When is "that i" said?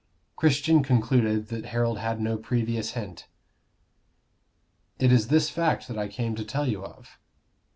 5.87-6.07